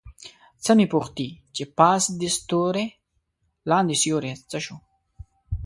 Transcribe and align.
څه 0.63 0.71
مې 0.77 0.85
پوښتې 0.93 1.27
چې 1.55 1.63
پاس 1.77 2.03
دې 2.19 2.29
ستوری 2.37 2.87
لاندې 3.69 3.95
سیوری 4.01 4.31
څه 4.51 4.57
شو؟ 4.65 4.77